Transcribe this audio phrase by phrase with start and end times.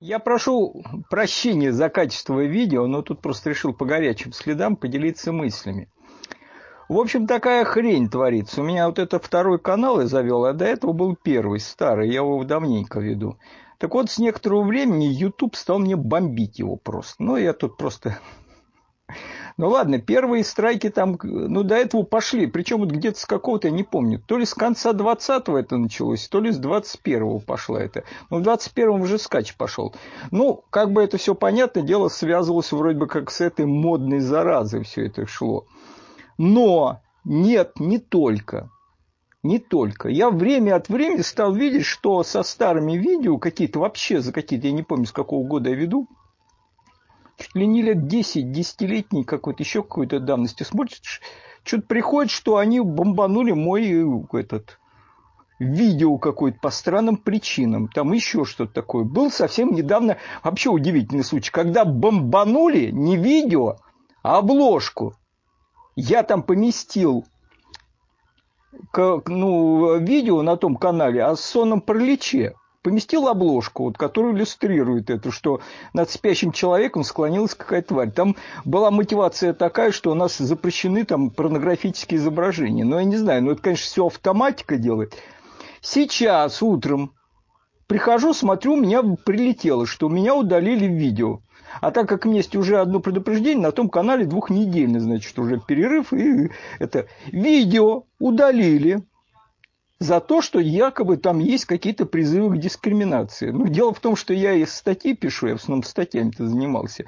[0.00, 5.90] Я прошу прощения за качество видео, но тут просто решил по горячим следам поделиться мыслями.
[6.88, 8.60] В общем, такая хрень творится.
[8.60, 12.20] У меня вот это второй канал я завел, а до этого был первый, старый, я
[12.20, 13.38] его давненько веду.
[13.78, 17.20] Так вот, с некоторого времени YouTube стал мне бомбить его просто.
[17.20, 18.20] Ну, я тут просто
[19.58, 23.74] ну ладно, первые страйки там, ну до этого пошли, причем вот где-то с какого-то, я
[23.74, 28.04] не помню, то ли с конца 20-го это началось, то ли с 21-го пошла это.
[28.30, 29.92] Ну в 21-м уже скач пошел.
[30.30, 34.84] Ну, как бы это все понятно, дело связывалось вроде бы как с этой модной заразой
[34.84, 35.66] все это шло.
[36.38, 38.70] Но нет, не только.
[39.42, 40.08] Не только.
[40.08, 44.72] Я время от времени стал видеть, что со старыми видео, какие-то вообще за какие-то, я
[44.72, 46.08] не помню, с какого года я веду,
[47.64, 51.20] не лет 10, десятилетний какой-то, еще какой-то давности смотришь,
[51.64, 53.88] что-то приходит, что они бомбанули мой
[54.32, 54.78] этот
[55.58, 59.04] видео какое-то по странным причинам, там еще что-то такое.
[59.04, 63.76] Был совсем недавно, вообще удивительный случай, когда бомбанули не видео,
[64.22, 65.14] а обложку.
[65.96, 67.24] Я там поместил
[68.94, 75.60] ну, видео на том канале о сонном параличе поместил обложку, вот, которая иллюстрирует это, что
[75.92, 78.10] над спящим человеком склонилась какая-то тварь.
[78.10, 82.84] Там была мотивация такая, что у нас запрещены там порнографические изображения.
[82.84, 85.14] Но я не знаю, ну это, конечно, все автоматика делает.
[85.80, 87.12] Сейчас утром
[87.86, 91.40] прихожу, смотрю, у меня прилетело, что у меня удалили видео.
[91.80, 96.50] А так как есть уже одно предупреждение, на том канале двухнедельный, значит, уже перерыв, и
[96.78, 99.02] это видео удалили
[100.00, 103.50] за то, что якобы там есть какие-то призывы к дискриминации.
[103.50, 107.04] Но дело в том, что я из статьи пишу, я в основном статьями-то занимался.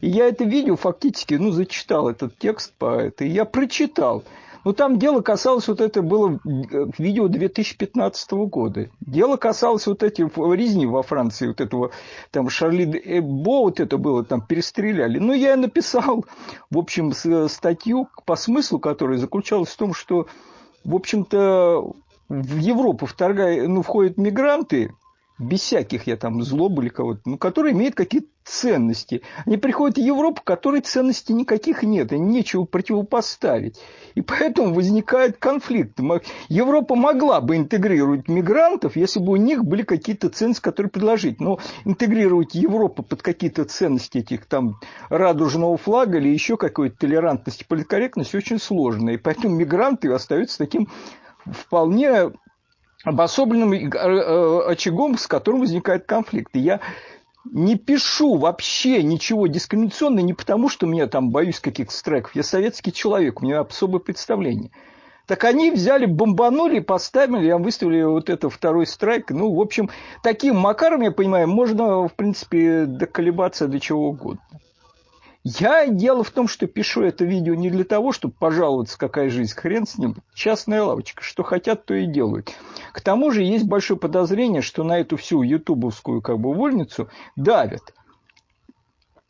[0.00, 4.24] И я это видео фактически, ну, зачитал этот текст по это, и я прочитал.
[4.64, 8.90] Но там дело касалось, вот это было видео 2015 года.
[9.00, 11.90] Дело касалось вот этих резни во Франции, вот этого,
[12.30, 15.18] там Шарли Эбо, вот это было, там перестреляли.
[15.18, 16.24] Ну, я написал,
[16.70, 17.12] в общем,
[17.48, 20.28] статью по смыслу, которая заключалась в том, что,
[20.84, 21.94] в общем-то,
[22.40, 24.92] в Европу вторгают, ну, входят мигранты,
[25.38, 29.22] без всяких я там злоб или кого-то, ну, которые имеют какие-то ценности.
[29.46, 33.80] Они приходят в Европу, которой ценностей никаких нет, и нечего противопоставить.
[34.14, 35.98] И поэтому возникает конфликт.
[36.48, 41.40] Европа могла бы интегрировать мигрантов, если бы у них были какие-то ценности, которые предложить.
[41.40, 48.36] Но интегрировать Европу под какие-то ценности этих там радужного флага или еще какой-то толерантности, политкорректности
[48.36, 49.10] очень сложно.
[49.10, 50.88] И поэтому мигранты остаются таким
[51.50, 52.32] вполне
[53.04, 56.54] обособленным э, э, очагом, с которым возникает конфликт.
[56.54, 56.80] И я
[57.50, 62.34] не пишу вообще ничего дискриминационного не потому, что меня там боюсь каких-то страйков.
[62.34, 64.70] Я советский человек, у меня особое представление.
[65.26, 69.30] Так они взяли, бомбанули, поставили, я выставили вот это второй страйк.
[69.30, 69.88] Ну, в общем,
[70.22, 74.42] таким макаром, я понимаю, можно, в принципе, доколебаться до чего угодно.
[75.44, 79.52] Я дело в том, что пишу это видео не для того, чтобы пожаловаться, какая жизнь,
[79.52, 80.16] хрен с ним.
[80.34, 82.52] Частная лавочка, что хотят, то и делают.
[82.92, 87.82] К тому же есть большое подозрение, что на эту всю ютубовскую как бы вольницу давят.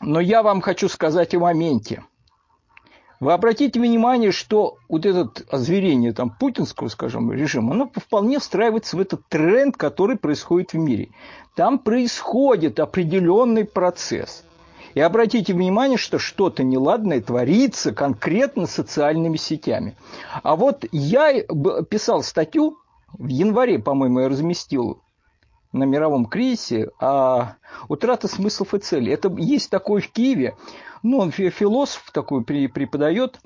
[0.00, 2.04] Но я вам хочу сказать о моменте.
[3.20, 9.00] Вы обратите внимание, что вот это озверение там, путинского, скажем, режима, оно вполне встраивается в
[9.00, 11.10] этот тренд, который происходит в мире.
[11.54, 14.44] Там происходит определенный процесс–
[14.94, 19.96] и обратите внимание, что что-то неладное творится конкретно социальными сетями.
[20.42, 21.42] А вот я
[21.90, 22.78] писал статью,
[23.12, 25.00] в январе, по-моему, я разместил
[25.72, 27.56] на мировом кризисе, а
[27.88, 29.12] утрата смыслов и целей.
[29.12, 30.56] Это есть такой в Киеве,
[31.02, 33.38] ну, он философ такой преподает,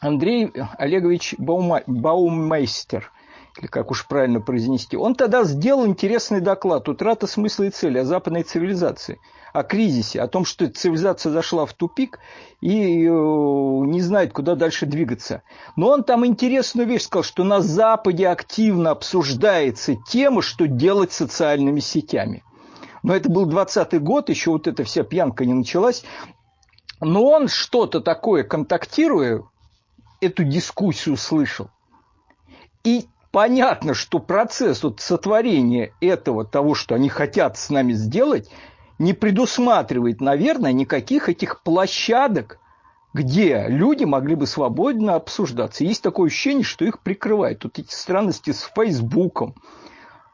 [0.00, 3.12] Андрей Олегович Баума, Баумейстер,
[3.58, 4.96] или как уж правильно произнести.
[4.96, 9.18] Он тогда сделал интересный доклад «Утрата смысла и цели» о западной цивилизации–
[9.52, 12.18] о кризисе, о том, что цивилизация зашла в тупик
[12.60, 15.42] и э, не знает, куда дальше двигаться.
[15.76, 21.80] Но он там интересную вещь сказал, что на Западе активно обсуждается тема, что делать социальными
[21.80, 22.44] сетями.
[23.02, 26.04] Но это был 20-й год, еще вот эта вся пьянка не началась.
[27.00, 29.42] Но он что-то такое, контактируя,
[30.20, 31.70] эту дискуссию слышал.
[32.84, 38.50] И понятно, что процесс вот сотворения этого, того, что они хотят с нами сделать,
[38.98, 42.58] не предусматривает, наверное, никаких этих площадок,
[43.14, 45.84] где люди могли бы свободно обсуждаться.
[45.84, 47.60] Есть такое ощущение, что их прикрывают.
[47.60, 49.54] Тут эти странности с Фейсбуком.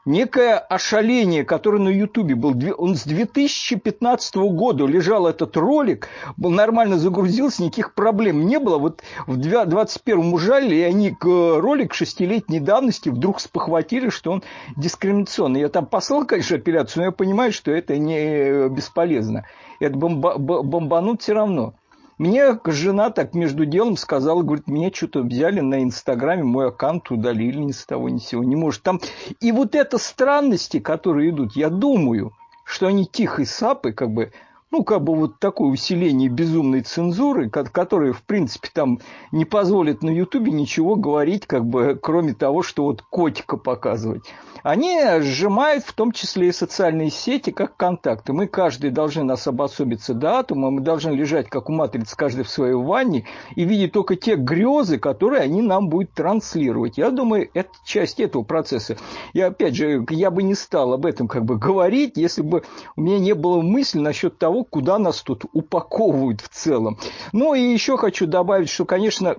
[0.07, 2.55] Некое ошаление, которое на Ютубе был.
[2.77, 6.07] Он с 2015 года лежал этот ролик,
[6.37, 8.79] был нормально загрузился, никаких проблем не было.
[8.79, 14.43] Вот в 21-м ужали, и они ролик шестилетней давности вдруг спохватили, что он
[14.75, 15.59] дискриминационный.
[15.59, 19.45] Я там послал, конечно, апелляцию, но я понимаю, что это не бесполезно.
[19.79, 21.73] Это бомба, бомбанут все равно.
[22.17, 27.59] Мне жена так между делом сказала, говорит, меня что-то взяли на Инстаграме, мой аккаунт удалили
[27.59, 28.43] ни с того ни с сего.
[28.43, 28.99] Не может там...
[29.39, 32.33] И вот это странности, которые идут, я думаю,
[32.63, 34.31] что они тихой сапой как бы
[34.69, 38.99] ну, как бы вот такое усиление безумной цензуры, которое, в принципе, там
[39.31, 44.23] не позволит на Ютубе ничего говорить, как бы, кроме того, что вот котика показывать.
[44.63, 48.33] Они сжимают в том числе и социальные сети, как контакты.
[48.33, 52.49] Мы каждый должны нас обособиться до атома, мы должны лежать, как у матриц, каждый в
[52.49, 53.25] своей ванне,
[53.55, 56.97] и видеть только те грезы, которые они нам будут транслировать.
[56.97, 58.97] Я думаю, это часть этого процесса.
[59.33, 62.63] И опять же, я бы не стал об этом как бы говорить, если бы
[62.95, 66.97] у меня не было мысли насчет того, куда нас тут упаковывают в целом.
[67.31, 69.37] Ну и еще хочу добавить, что, конечно,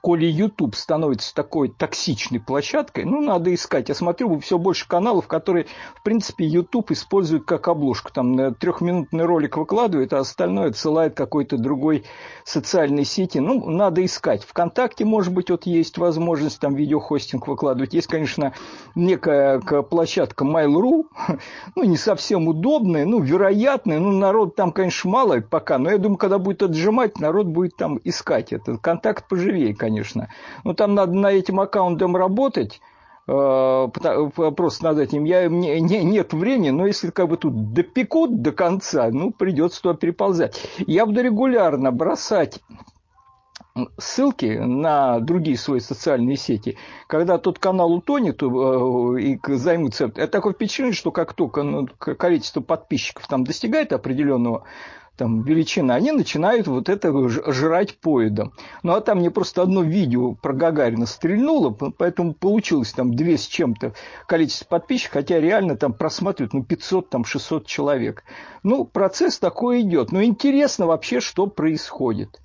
[0.00, 3.88] коли YouTube становится такой токсичной площадкой, ну, надо искать.
[3.88, 8.10] Я смотрю, все больше каналов, которые, в принципе, YouTube используют как обложку.
[8.12, 12.04] Там трехминутный ролик выкладывает, а остальное отсылает какой-то другой
[12.44, 13.38] социальной сети.
[13.38, 14.44] Ну, надо искать.
[14.44, 17.92] Вконтакте, может быть, вот есть возможность там видеохостинг выкладывать.
[17.92, 18.54] Есть, конечно,
[18.94, 21.04] некая площадка Mail.ru,
[21.76, 23.98] ну, не совсем удобная, ну, вероятная.
[23.98, 28.00] Ну, народ там, конечно, мало пока, но я думаю, когда будет отжимать, народ будет там
[28.04, 28.52] искать.
[28.52, 30.28] Это контакт поживее, конечно конечно.
[30.64, 32.80] Но там надо на этим аккаунтом работать,
[33.26, 33.88] э,
[34.56, 35.24] просто над этим.
[35.24, 39.82] Я, мне, не, нет времени, но если как бы тут допекут до конца, ну, придется
[39.82, 40.60] туда переползать.
[40.86, 42.60] Я буду регулярно бросать
[43.98, 46.76] ссылки на другие свои социальные сети.
[47.06, 50.06] Когда тот канал утонет э, и займутся...
[50.06, 54.64] Это такое впечатление, что как только ну, количество подписчиков там достигает определенного
[55.20, 58.54] там, величина, они начинают вот это жрать поедом.
[58.82, 63.46] Ну, а там мне просто одно видео про Гагарина стрельнуло, поэтому получилось там 2 с
[63.46, 63.92] чем-то
[64.26, 68.24] количество подписчиков, хотя реально там просматривают ну, 500, там 600 человек.
[68.62, 70.10] Ну, процесс такой идет.
[70.10, 72.40] Но интересно вообще, что происходит.